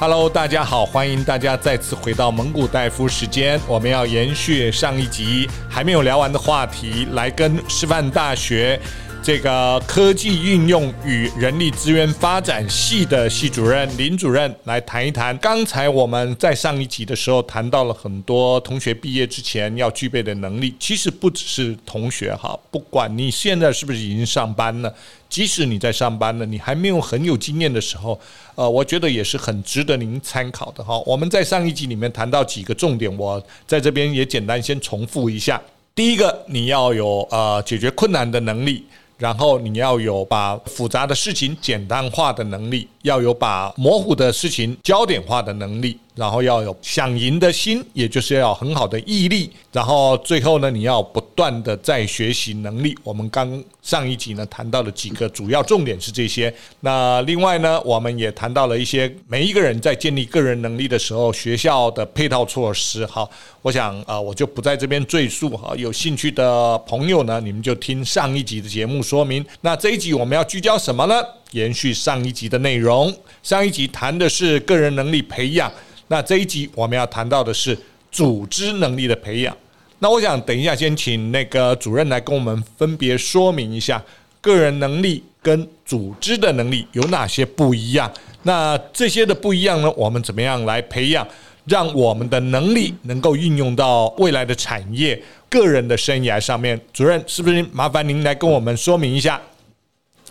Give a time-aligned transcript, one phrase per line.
[0.00, 3.60] Hello，大家好，欢迎大家再次回到蒙古大夫时间。
[3.68, 8.80] 我们要延续上一集还没有聊完的话题，来跟师范大学
[9.22, 15.36] 这个科技应用与人力资源发展系的系主任林主任来谈一谈。
[15.38, 24.92] 刚才我们在上一集的时候谈到了很多同学毕业之前要具备的能力，其实不只是同学哈，不管你现在是不是已经上班了。
[25.28, 28.18] 即使你在上班了，你还没有很有经验的时候，
[28.54, 30.98] 呃，我觉得也是很值得您参考的哈。
[31.06, 35.60] 我们在上一集里面谈到几个重点，我在这边也简单先重复一下。
[35.94, 38.84] 第一个，你要有呃解决困难的能力，
[39.20, 45.98] 然后你要有把复杂的事情简单化的能力，要有把模糊的事情焦点化的能力。
[46.20, 49.50] 然后要有想赢的心，也就是要有很好的毅力。
[49.72, 52.94] 然后最后呢，你要不断的在学习能力。
[53.02, 56.54] 我们刚上一集呢谈到了几个主要重点是这些。
[56.80, 63.06] 那另外呢，我们也谈到了一些每一个人在建立个人能力的时候，学校的配套措施。
[63.06, 63.30] 好，
[63.62, 65.74] 我想啊，我就不在这边赘述哈。
[65.74, 69.42] 有兴趣的朋友呢，你们就听上一集的节目说明。
[69.62, 71.14] 那这一集我们要聚焦什么呢？
[71.52, 73.10] 延续上一集的内容。
[73.42, 75.72] 上一集谈的是个人能力培养。
[76.10, 77.78] 那这一集我们要谈到的是
[78.10, 79.56] 组织能力的培养。
[80.00, 84.02] 那我想等一下先请那个主任来跟我们分别说明一下
[84.40, 88.12] 个人能力跟组织的能力有哪些不一样。
[88.42, 91.24] 那这些的不一样呢，我们怎么样来培养，
[91.66, 96.80] 让我们的能力能够运用到未来的产业、个人的生涯上面？
[96.92, 99.40] 主任，是不是麻烦您来跟我们说明一下？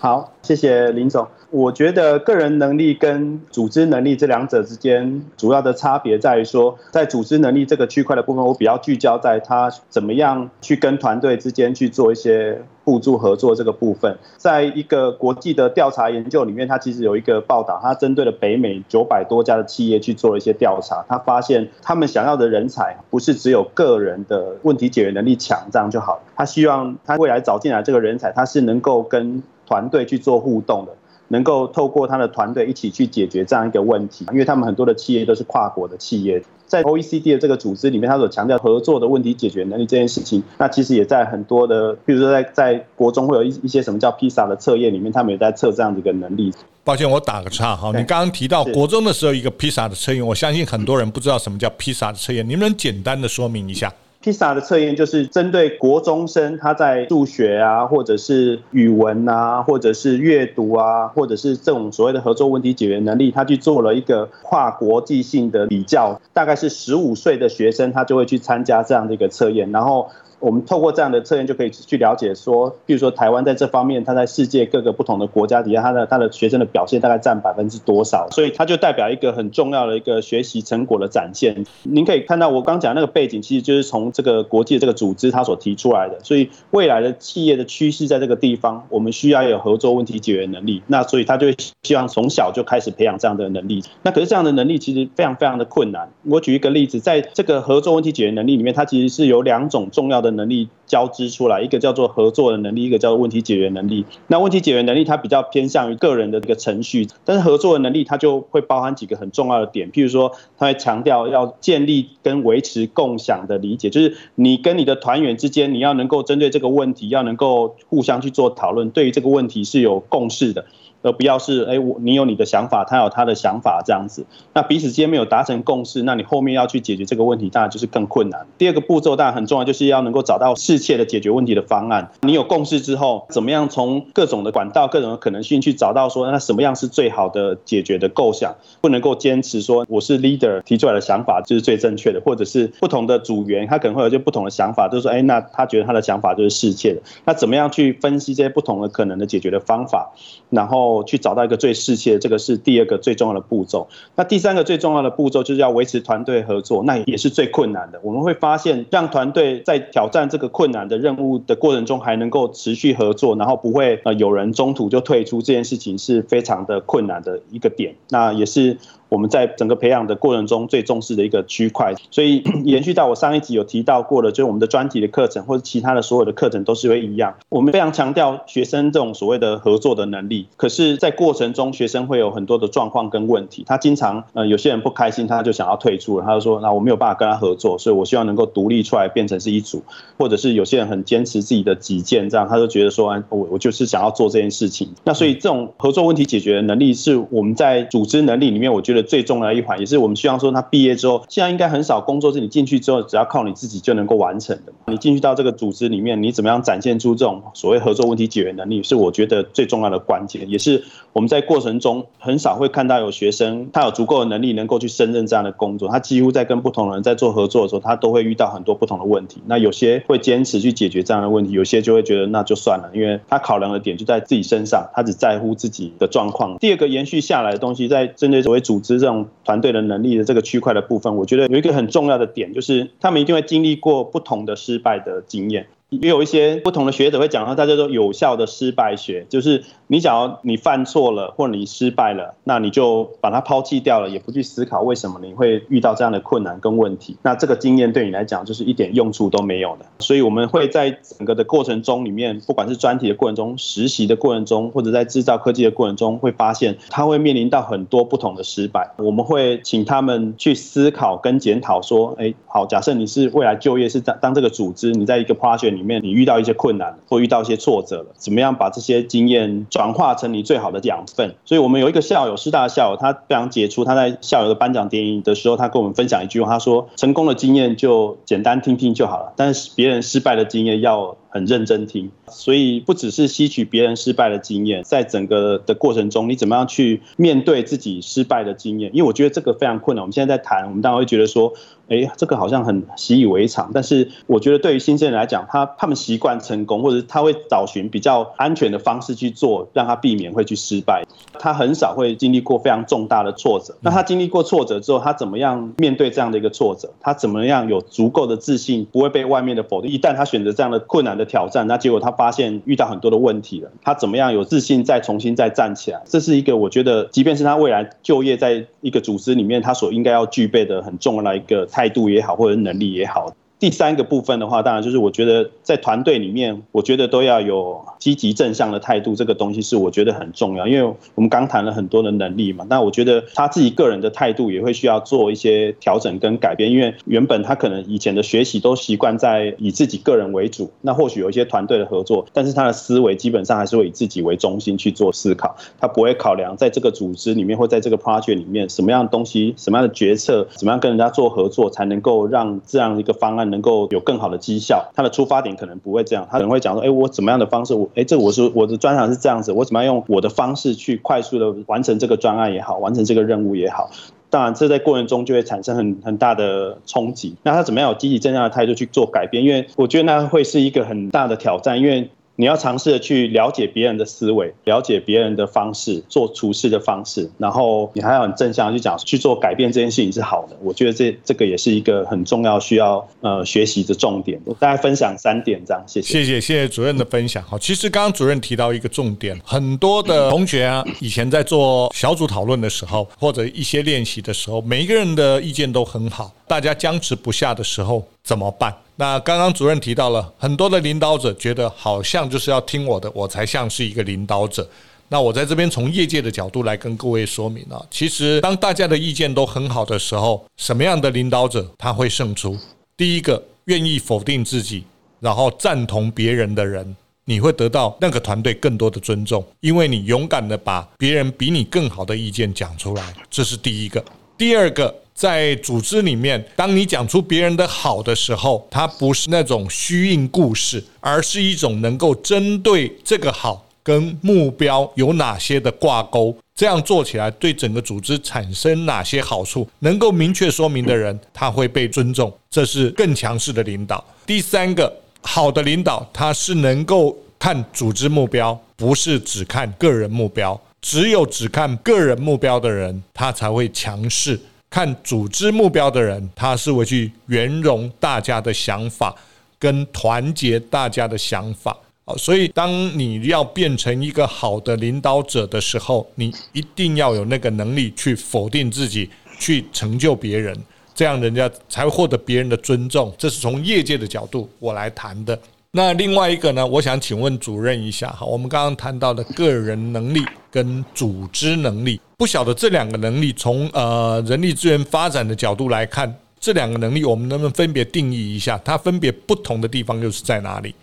[0.02, 1.28] 好，谢谢林总。
[1.52, 14.18] 我觉得个人能力跟组织能力这两者之间主要的差别在于说，在组织能力这个区块的部分，我比较聚焦在他怎么样去跟团队之间去做一些互助合作这个部分。
[14.38, 30.92] 在一个国际的调查研究里面，他其实有一个报道，他针对了北美九百多家的企业去做了一些调查，他发现他们想要的人才不是只有个人的问题解决能力强这样就好，他希望他未来找进来这个人才，他是能够跟团队去做互动的。
[31.32, 46.52] 能够透过他的团队一起去解决这样一个问题，因为他们很多的企业都是跨国的企业，在 OECD 的这个组织里面，他所强调合作的问题解决能力这件事情，那其实也在很多的，比如说在在国中会有一一些什么叫 PISA 的测验里面，他们也在测这样的一个能力。
[46.84, 53.88] 抱歉，我打个岔哈，你刚刚提到国中的时候一个 PISA 的测验，我相信很多人不知道什么叫 PISA 的测验，你们能简单的说明一下？
[53.90, 70.10] 披披萨的测验就是针对国中生，他在数学啊，或者是语文啊，或者是阅读啊，或者是这种所谓的合作问题解决能力，他去做了一个跨国际性的比较，大概是十五岁的学生，他就会去参加这样的一个测验，然后。
[70.42, 78.30] 我们透过这样的测验就可以去了解说，比如说台湾在这方面，它在世界各个不同的国家底下，它的它的学生的表现大概占百分之多少？
[78.32, 81.66] 所以它就代表一个很重要的一个学习成果的展现。
[81.84, 86.18] 您可以看到我刚讲那个背景，其实就是从这个国际的这个组织它所提出来的。
[86.24, 90.82] 所以未来的企业的趋势在这个地方，我们需要有合作问题解决能力。
[90.88, 91.48] 那所以他就
[91.84, 93.84] 希望从小就开始培养这样的能力。
[94.02, 96.10] 那可是这样的能力其实非常非常的困难。
[96.24, 100.30] 我举一个例子，在这个合作问题解决能力里面，它其实是有两种重要的。
[100.40, 104.06] 能力交织出来，一个叫做合作的能力，一个叫做问题解决能力。
[104.28, 120.66] 那问题解决能力它比较偏向于个人的一个程序，但是合作的能力它就会包含几个很重要的点，譬如说，它会强调要建立跟维持共享的理解，就是你跟你的团员之间，你要能够针对这个问题，要能够互相去做讨论，对于这个问题是有共识的。
[121.02, 128.46] 而不要是哎，我你有你的想法，他有他的想法这样子，那彼此之间没有达成共识，那你后面要去解决这个问题，当然就是更困难。
[128.58, 132.12] 第二个步骤当然很重要，就是要能够找到适切的解决问题的方案。
[132.22, 138.54] 你有共识之后，怎么样从各种的管道、各种的可能性去找到说，那什么样是最好的解决的构想？
[138.82, 147.02] 不能够坚持说我是 leader 提出来的想法就是最正确的，或者是不同的组员他可能会有一些不同的想法，就是说哎，那他觉得他的想法就是适切的。
[147.24, 150.12] 那怎么样去分析这些不同的可能的解决的方法，
[150.50, 150.89] 然后。
[151.04, 153.88] 去找到一个最适切的，这个是第二个最重要的步骤。
[154.16, 158.00] 那第三个最重要的步骤就是要维持团队合作，那也是最困难的。
[158.04, 167.96] 我们会发现，让团队在挑战这个困难的任务的过程中，还能够持续合作，然后不会呃有人中途就退出，这件事情是非常的困难的一个点。
[168.10, 168.78] 那也是。
[169.10, 177.36] 我们在整个培养的过程中最重视的一个区块，所以 延续到我上一集有提到过的，就是我们的专题的课程或者其他的所有的课程都是会一样。
[177.50, 189.82] 我们非常强调学生这种所谓的合作的能力，可是在过程中学生会有很多的状况跟问题，他经常呃有些人不开心，他就想要退出了，他就说那我没有办法跟他合作，所以我希望能够独立出来变成是一组，
[190.18, 194.88] 或者是有些人很坚持自己的己见，这样他就觉得说我我就是想要做这件事情。
[195.04, 204.74] 那所以这种合作问题解决的能力是我们在组织能力里面我觉得最重要的一环，也是我们希望说他毕业之后，现在应该很少工作是你进去之后只要靠你自己就能够完成的。
[204.88, 215.90] 你进去到这个组织里面，你怎么样展现出这种所谓合作问题解决能力，是我觉得最重要的关键，也是我们在过程中很少会看到有学生他有足够的能力能够去胜任这样的工作。
[215.90, 219.42] 他几乎在跟不同的人在做合作的时候，他都会遇到很多不同的问题。
[219.46, 226.58] 那有些会坚持去解决这样的问题，有些就会觉得那就算了，因为他考量的点就在自己身上，他只在乎自己的状况。
[226.58, 235.68] 第二个延续下来的东西，在针对所谓组织这种团队的能力的这个区块的部分，我觉得有一个很重要的点，就是他们一定会经历过不同的失败的经验。
[235.90, 247.18] 也有一些不同的学者会讲到，大家都有效的失败学，就是你想要你犯错了或者你失败了，那你就把它抛弃掉了，也不去思考为什么你会遇到这样的困难跟问题。
[247.24, 249.86] 那这个经验对你来讲就是一点用处都没有的。
[250.00, 258.88] 所以我们会在整个的过程中里面，不管是专题的过程中、实习的过程中，或者在制造科技的过程中，会发现他会面临到很多不同的失败。
[258.98, 271.34] 我们会请他们去思考跟检讨说，哎，好，假设你是未来就业是当当这个组织，你在一个 project 里面你遇到一些困难或遇到一些挫折了，怎么样把这些经验转化成你最好的养分？
[271.46, 273.86] 所以我们有一个校友，师大的校友，他非常杰出。
[273.86, 288.92] 他在校友的颁奖典礼的时候，他跟我们分享一句话，他说：“成功的经验就简单听听就好了，但是别人失败的经验要很认真听。”所以不只是吸取别人失败的经验，在整个的过程中，你怎么样去面对自己失败的经验？
[288.94, 290.02] 因为我觉得这个非常困难。
[290.02, 291.54] 我们现在在谈，我们当然会觉得说。
[291.92, 301.04] 哎，这个好像很习以为常，但是我觉得对于新生人来讲，他他们习惯成功，或者他会找寻比较安全的方式去做，让他避免会去失败。
[301.40, 303.76] 他很少会经历过非常重大的挫折。
[303.82, 306.94] 那他经历过挫折之后，他怎么样面对这样的一个挫折？
[307.02, 309.90] 他怎么样有足够的自信，不会被外面的否定？
[309.90, 316.02] 一旦他选择这样的困难的挑战，那结果他发现遇到很多的问题了，他怎么样有自信再重新再站起来？
[316.06, 321.60] 这是一个我觉得，即便是他未来就业在一个组织里面，他所应该要具备的很重要的一个。
[321.72, 323.34] 态度也好，或者能力也好。
[323.60, 329.14] 第三个部分的话，当然就是我觉得在团队里面，我觉得都要有积极正向的态度。
[329.14, 332.66] 这个东西是我觉得很重要，因为我们刚谈了很多的能力嘛。
[332.70, 353.49] 那我觉得他自己个人的态度也会需要做一些调整跟改变，因为原本他可能以前的学习都习惯在以自己个人为主，那或许有一些团队的合作，但是他的思维基本上还是会以自己为中心去做思考，他不会考量在这个组织里面或在这个 project 里面什么样的东西、什么样的决策、怎么样跟人家做合作，才能够让这样一个方案。
[353.50, 363.90] 能够有更好的绩效，他的出发点可能不会这样，他可能会讲说，哎，我怎么样的方式，我，哎，这我是我的专长是这样子，我怎么样用我的方式去快速的完成这个专案也好，完成这个任务也好，
[364.30, 367.36] 当然这在过程中就会产生很很大的冲击。
[367.44, 369.44] 那他怎么样有积极正向的态度去做改变？
[369.44, 372.10] 因为我觉得那会是一个很大的挑战，因为。
[372.40, 380.56] 你要尝试的去了解别人的思维，了解别人的方式，做处事的方式，然后你还要很正向去讲去做改变这件事情是好的。
[380.62, 384.40] 我觉得这这个也是一个很重要需要呃学习的重点。
[384.46, 386.14] 我大概分享三点这样，谢谢。
[386.14, 387.44] 谢谢谢谢主任的分享。
[387.44, 398.74] 好，其实刚刚主任提到一个重点，很多的同学啊， 以前在做小组讨论的时候，或者一些练习的时候，每一个人的意见都很好，大家僵持不下的时候怎么办？
[399.00, 404.70] 那刚刚主任提到了很多的领导者觉得好像就是要听我的，我才像是一个领导者。
[405.08, 412.58] 那我在这边从业界的角度来跟各位说明啊，其实当大家的意见都很好的时候，什么样的领导者他会胜出？
[412.98, 414.84] 第一个，愿意否定自己，
[415.22, 424.04] 然后赞同别人的人，你会得到那个团队更多的尊重，因为你勇敢的把别人比你更好的意见讲出来，这是第一个。
[424.38, 424.94] 第二个。
[425.20, 444.02] 在组织里面，当你讲出别人的好的时候，它不是那种虚应故事，而是一种能够针对这个好跟目标有哪些的挂钩，这样做起来对整个组织产生哪些好处，能够明确说明的人，他会被尊重，这是更强势的领导。
[444.26, 444.90] 第三个，
[445.22, 450.58] 好的领导，他是能够看组织目标，不是只看个人目标。
[450.82, 454.40] 只有只看个人目标的人，他才会强势。
[454.70, 459.16] 看组织目标的人，他是会去圆融大家的想法，
[459.58, 461.76] 跟团结大家的想法。
[462.18, 469.10] 所以当你要变成一个好的领导者的时候，你一定要有那个能力去否定自己，
[469.40, 470.56] 去成就别人，
[470.96, 473.14] 这样人家才会获得别人的尊重。
[473.18, 475.40] 这是从业界的角度我来谈的。
[475.72, 488.60] 那另外一个呢，我想请问主任一下哈，我们刚刚谈到的个人能力跟组织能力，不晓得这两个能力从呃人力资源发展的角度来看，这两个能力我们能不能分别定义一下？
[488.66, 490.74] 它分别不同的地方又是在哪里？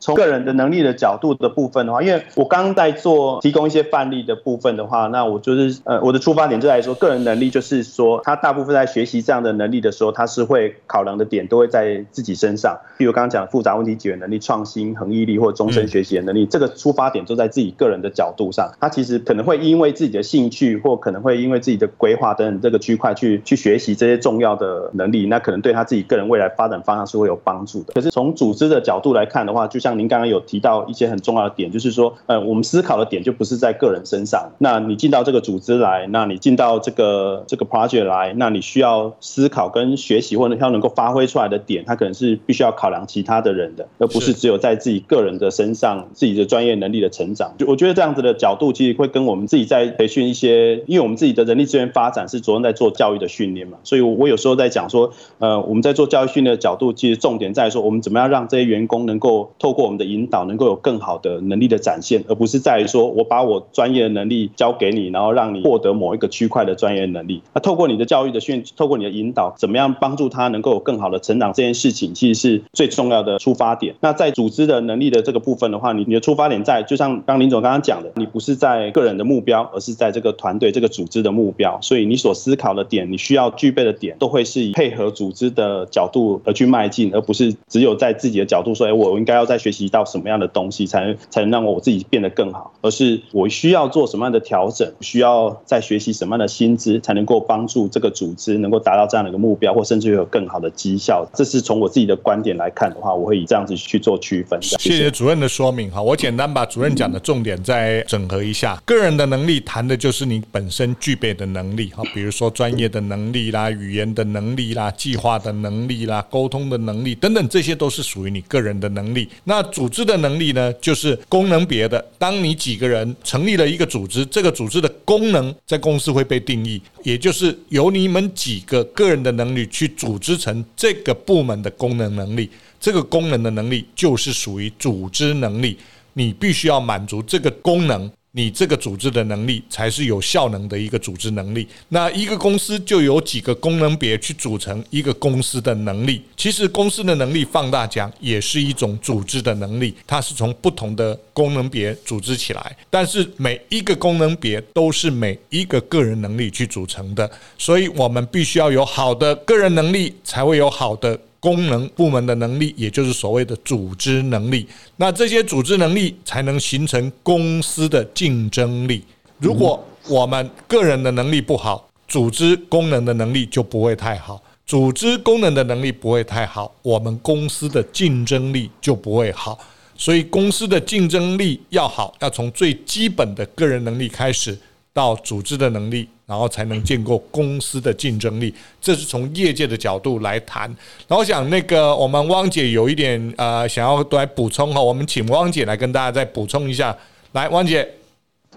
[0.00, 27.92] 从个人的能力的角度的部分的话，因为我刚刚在做提供一些范例的部分的话，那我就是呃我的出发点就来说，个人能力就是说，他大部分在学习这样的能力的时候，他是会考量的点都会在自己身上，比如刚刚讲的复杂问题解决能力、创新、恒毅力或终身学习的能力，这个出发点都在自己个人的角度上，他其实可能会因为自己的兴趣或可能会因为自己的规划等等这个区块去去学习这些重要的能力，那可能对他自己个人未来发展方向是会有帮助的。
[27.92, 34.48] 可是从组织的角度来看的话，就像像您刚刚有提到一些很重要的点，就是说，呃，我们思考的点就不是在个人身上。
[34.58, 47.52] 那你进到这个组织来，那你进到这个这个 project 来，那你需要思考跟学习，或者要能够发挥出来的点，它可能是必须要考量其他的人的，而不是只有在自己个人的身上，自己的专业能力的成长。
[47.58, 67.42] 就我觉得这样子的角度，其实会跟我们自己在培训一些，因为我们自己的人力资源发展是着重在做教育的训练嘛，所以我有时候在讲说，呃，我们在做教育训练的角度，其实重点在说，我们怎么样让这些员工能够透过我们的引导，能够有更好的能力的展现，而不是在于说我把我专业的能力交给你，然后让你获得某一个区块的专业能力。
[67.54, 73.94] 那透过你的教育的训，透过你的引导，怎么样帮助他能够有更好的成长，这件事情其实是最重要的出发点。
[74.00, 81.78] 那在组织的能力的这个部分的话，你你的出发点在，就像刚林总刚刚讲的，你不是在个人的目标，而是在这个团队这个组织的目标。
[81.80, 90.80] 所以你所思考的点，你需要具备的点，都会是以配合组织的角度而去迈进，而不是只有在自己的角度说，哎，我应该要再学学习到什么样的东西。
[90.90, 101.24] 才能才能让我自己变得更好，而是我需要做什么样的调整，需要再学习什么样的薪资，才能够帮助这个组织能够达到这样的一个目标，或甚至有更好的绩效。
[101.34, 104.58] 这是从我自己的观点来看的话，我会以这样子去做区分。
[104.62, 108.80] 谢谢主任的说明哈，我简单把主任讲的重点再整合一下。
[108.84, 119.28] 个人的能力谈的就是你本身具备的能力哈，比如说专业的能力啦、语言的能力啦、计划的能力啦、沟通的能力等等，这些都是属于你个人的能力。
[119.44, 120.72] 那组织的能力呢？
[120.74, 132.48] 就是功能别的，当你几个人成立了一个组织，这个组织的功能在公司会被定义，也就是由你们几个个人的能力去组织成这个部门的功能能力，
[132.80, 135.76] 这个功能的能力就是属于组织能力，
[136.14, 138.10] 你必须要满足这个功能。
[138.32, 141.66] 你这个组织的能力才是有效能的一个组织能力。
[141.88, 146.22] 那一个公司就有几个功能别去组成一个公司的能力。
[146.36, 152.76] 其实公司的能力放大讲也是一种组织的能力，它是从不同的功能别组织起来。
[152.88, 161.18] 但是每一个功能别都是每一个个人能力去组成的，所以我们必须要有好的个人能力，才会有好的。
[161.40, 169.02] 功能部门的能力，也就是所谓的组织能力，那这些组织能力才能形成公司的竞争力。
[169.38, 174.42] 如果我们个人的能力不好，组织功能的能力就不会太好。
[174.66, 179.58] 组织功能的能力不会太好，我们公司的竞争力就不会好。
[179.96, 184.56] 所以，公司的竞争力要好，要从最基本的个人能力开始，
[184.92, 186.08] 到组织的能力。
[186.30, 190.72] 然后才能建构公司的竞争力，这是从业界的角度来谈。
[191.08, 196.96] 然后想那个我们汪姐有一点呃想要来补充哈，我们请汪姐来跟大家再补充一下。
[197.32, 197.96] 来，汪姐。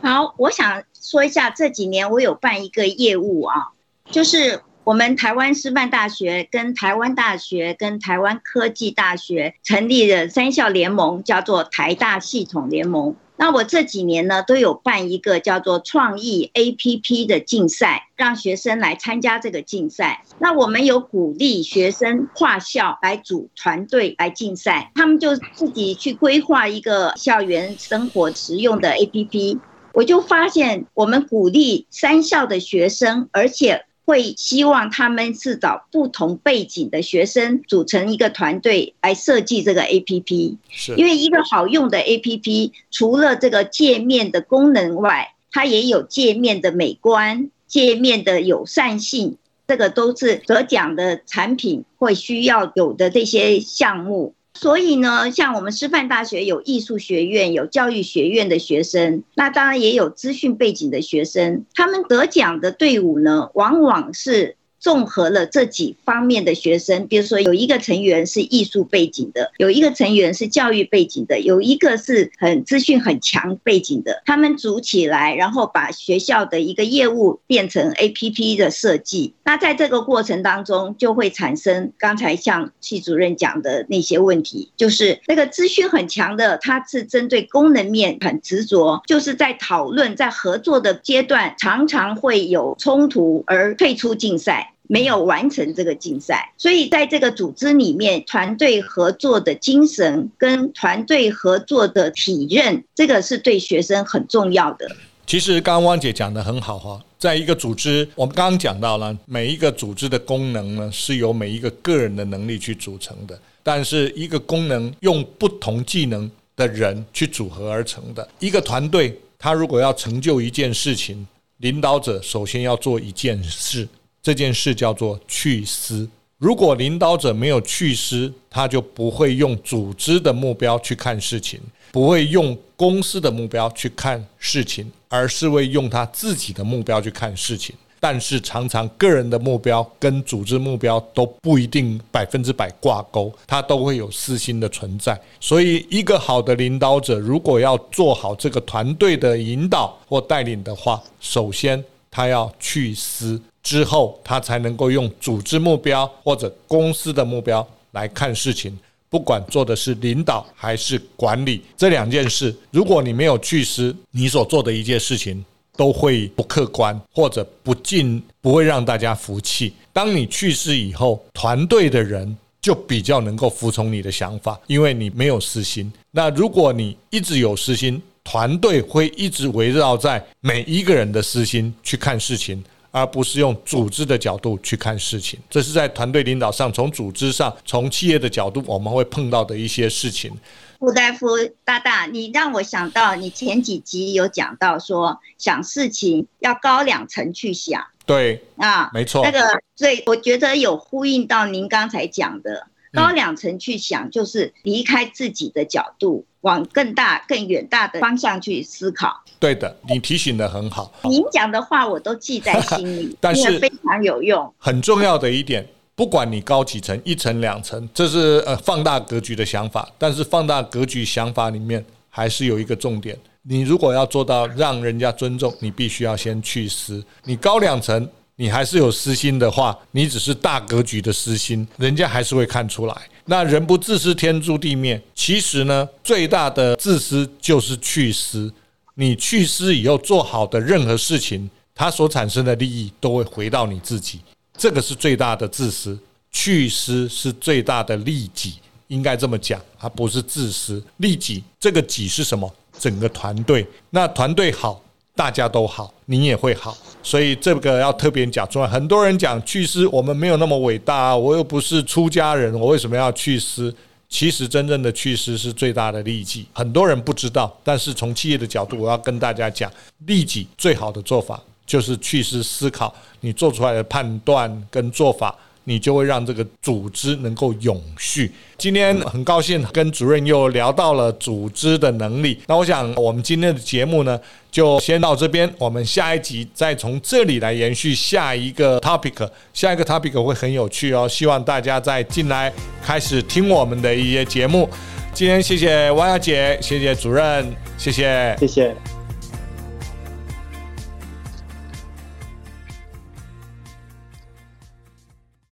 [0.04, 3.70] 好，我想说一下这几年我有办一个业务啊，
[4.12, 13.16] 就是我们台湾师范大学跟台湾大学跟台湾科技大学成立的三校联盟，叫做台大系统联盟。
[13.36, 20.24] 那我这几年呢，都有办一个叫做创意 APP 的竞赛，让学生来参加这个竞赛。
[20.40, 29.60] 那我们有鼓励学生跨校来组团队来竞赛，他们就自己去规划一个校园生活实用的 APP。
[29.94, 33.86] 我就发现，我们鼓励三校的学生，而且。
[34.06, 54.36] 会希望他们是找不同背景的学生组成一个团队来设计这个 APP，是因为一个好用的 APP，除了这个界面的功能外，它也有界面的美观、界面的友善性，这个都是得奖的产品会需要有的这些项目。
[54.56, 61.66] 所以呢，像我们师范大学有艺术学院、有教育学院的学生，那当然也有资讯背景的学生。
[61.74, 79.34] 他们得奖的队伍呢，往往是综合了这几方面的学生，比如说有一个成员是艺术背景的，有一个成员是教育背景的，有一个是很资讯很强背景的，他们组起来，然后把学校的一个业务变成 APP 的设计。
[79.46, 94.73] 那在这个过程当中，就会产生刚才像系主任讲的那些问题，就是那个资讯很强的，他是针对功能面很执着，就是在讨论在合作的阶段，常常会有冲突而退出竞赛。
[94.88, 104.90] 没有完成这个竞赛，所以在这个组织里面，团队合作的精神跟团队合作的体认，这个是对学生很重要的。
[105.26, 118.28] 其实刚刚汪姐讲的很好哈，在一个组织，我们刚刚讲到了每一个组织的功能呢，是由每一个个人的能力去组成的，但是一个功能用不同技能的人去组合而成的。
[118.40, 121.26] 一个团队，他如果要成就一件事情，
[121.60, 123.88] 领导者首先要做一件事。
[124.24, 126.10] 这件事叫做去私。
[126.38, 131.60] 如果领导者没有去私，他就不会用组织的目标去看事情，
[131.92, 137.76] 不会用公司的目标去看事情，而是会用他自己的目标去看事情。
[138.00, 145.18] 但是常常个人的目标跟组织目标都不一定百分之百挂钩，他都会有私心的存在。
[145.40, 151.82] 所以，一个好的领导者如果要做好这个团队的引导或带领的话，首先
[152.14, 153.42] 他要去思。
[153.64, 158.78] 之后，他才能够用组织目标或者公司的目标来看事情。
[159.10, 165.44] 不管做的是领导还是管理这两件事，如果你没有去思，你所做的一件事情
[165.78, 169.74] 都会不客观或者不尽，不会让大家服气。
[169.94, 175.90] 当你去私以后，团队的人就比较能够服从你的想法，因为你没有私心。
[176.12, 182.64] 那如果你一直有私心，团队会一直围绕在每一个人的私心去看事情。
[182.96, 190.32] 而不是用组织的角度去看事情，这是在团队领导上，从组织上，从企业的角度，我们会碰到的一些事情。
[190.78, 191.28] 顾大夫
[191.66, 197.84] 大大，你让我想到你前几集有讲到说，想事情要高两层去想。
[198.06, 199.24] 对啊，没错。
[199.24, 206.28] 那个，所以我觉得有呼应到您刚才讲的，高两层去想，就是离开自己的角度。
[206.44, 209.22] 往更大、更远大的方向去思考。
[209.40, 210.90] 对的，你提醒的很好。
[211.04, 214.54] 您讲的话我都记在心里， 但是非常有用。
[214.58, 219.90] 很重要的一点，不管你高几层，一层、两层，这是呃放大格局的想法。
[219.98, 227.04] 但是放大格局想法里面还是有一个重点：你如果要做到让人家尊重，你必须要先去思。
[227.24, 228.08] 你高两层。
[228.36, 232.96] 你还是有私心的话，你只是大格局的私心，人家还是会看出来。
[233.26, 235.02] 那人不自私，天诛地灭。
[235.14, 238.52] 其实呢，最大的自私就是去私。
[238.96, 244.20] 你去私以后做好的任何事情，它所产生的利益都会回到你自己。
[244.58, 245.98] 这个是最大的自私，
[246.32, 248.56] 去私是最大的利己，
[248.88, 250.84] 应该这么讲，它不是自私。
[250.98, 252.52] 利己这个己是什么？
[252.80, 253.66] 整个团队。
[253.92, 254.83] 那团队好。
[255.16, 258.68] 大家都好，你也会好，所以这个要特别讲出来。
[258.68, 263.74] 很多人讲去思，我们没有那么伟大啊，我又不是出家人，我为什么要去思？
[264.10, 267.56] 其实真正的去思是最大的利己，很多人不知道。
[267.64, 269.72] 但是从企业的角度，我要跟大家讲，
[270.06, 275.36] 利己最好的做法就是去思思考，你做出来的判断跟做法。
[275.66, 278.32] 你就会让这个组织能够永续。
[278.58, 282.40] 今天很高兴跟主任又聊到了组织的能力。
[282.48, 284.20] 那我想我们今天的节目呢，
[284.52, 285.52] 就先到这边。
[285.58, 289.30] 我们下一集再从这里来延续下一个 topic。
[289.54, 294.70] 下一个 topic 会很有趣哦，希望大家再进来开始听我们的一些节目。
[295.14, 299.03] 今天谢谢王小姐，谢谢主任，谢谢，谢谢。